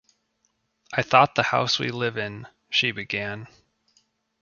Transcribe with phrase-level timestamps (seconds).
[0.91, 3.47] “I thought the house we live in —”she began.